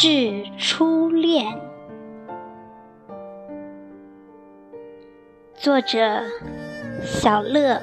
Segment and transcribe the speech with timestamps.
[0.00, 1.44] 致初恋。
[5.56, 6.22] 作者：
[7.04, 7.82] 小乐。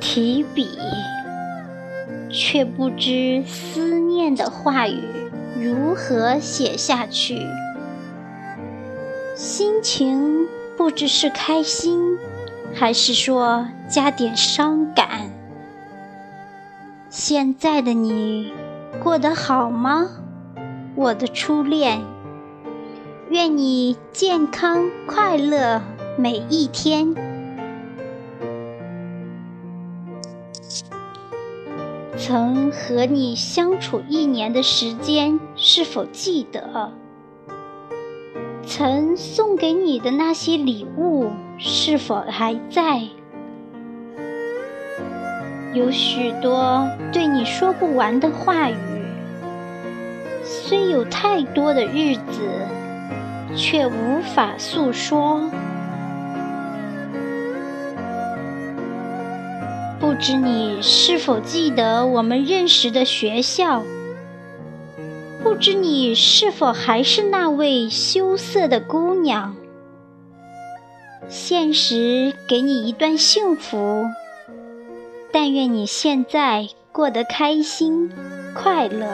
[0.00, 0.70] 提笔，
[2.30, 5.02] 却不知思念的话语
[5.54, 7.46] 如何写下去。
[9.34, 10.48] 心情
[10.78, 12.16] 不知是开心，
[12.74, 15.07] 还是说加点伤感。
[17.10, 18.52] 现在的你
[19.02, 20.08] 过得好吗，
[20.94, 22.02] 我的初恋？
[23.30, 25.80] 愿你健康快乐
[26.18, 27.14] 每一天。
[32.18, 36.92] 曾和你相处一年的时间，是否记得？
[38.66, 43.08] 曾送给你的那些礼物，是否还在？
[45.74, 48.76] 有许多对你说不完的话语，
[50.42, 52.48] 虽有太多的日子，
[53.54, 55.50] 却无法诉说。
[60.00, 63.82] 不知你是否记得我们认识的学校？
[65.44, 69.54] 不知你是否还是那位羞涩的姑娘？
[71.28, 74.06] 现实给你一段幸福，
[75.32, 78.10] 但愿你现在过得开心
[78.54, 79.06] 快乐。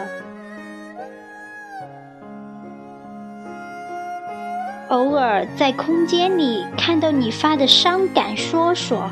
[4.88, 9.10] 偶尔在空间里看到你发的伤感说说。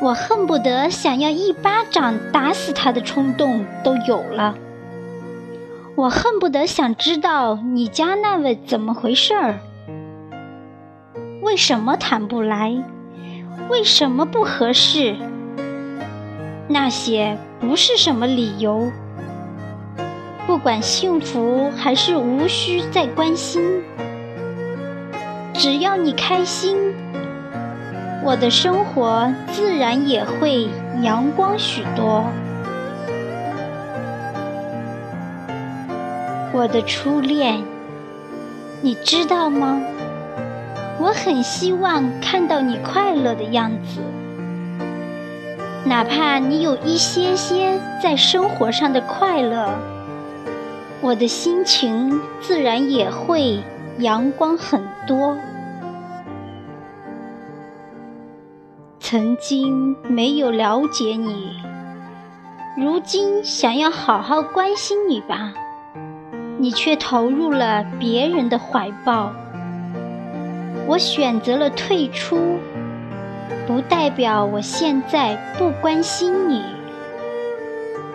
[0.00, 4.56] 我恨不得想要一巴掌打死他的冲动都有了。
[5.94, 9.60] 我恨不得想知道你家那位怎么回事儿，
[11.42, 12.82] 为什么谈不来，
[13.70, 15.14] 为什么不合适？
[16.68, 18.90] 那些不是什么理由。
[20.46, 23.82] 不管幸福还是无需再关心，
[25.54, 26.76] 只要你开心。
[28.24, 30.68] 我的生活自然也会
[31.02, 32.24] 阳光许多。
[36.52, 37.62] 我的初恋，
[38.80, 39.80] 你知道吗？
[41.00, 44.00] 我很希望看到你快乐的样子，
[45.84, 49.68] 哪怕你有一些些在生活上的快乐，
[51.00, 53.60] 我的心情自然也会
[53.98, 55.36] 阳光很多。
[59.00, 61.50] 曾经没有了解你，
[62.78, 65.52] 如今想要好好关心你吧，
[66.58, 69.32] 你却投入了别人的怀抱。
[70.86, 72.58] 我选择了退出，
[73.66, 76.62] 不代表我现在不关心你。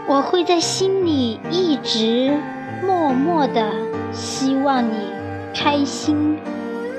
[0.08, 2.38] 我会在心里一直
[2.86, 3.72] 默默的
[4.14, 5.12] 希望你
[5.54, 6.38] 开心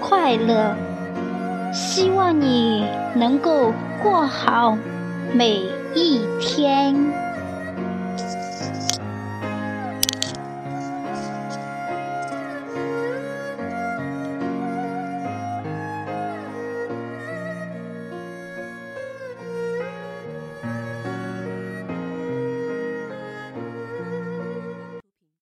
[0.01, 0.77] 快乐。
[1.73, 3.73] 希望你能够
[4.03, 4.77] 过好
[5.33, 5.61] 每
[5.95, 7.28] 一天。